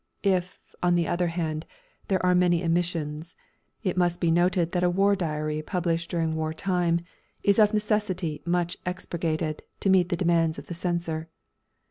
[0.25, 1.63] If, on the other hand,
[2.07, 3.35] there are many omissions,
[3.83, 7.01] it must be noted that a War Diary published during war time
[7.43, 11.29] is of necessity much expurgated to meet the demands of the censor.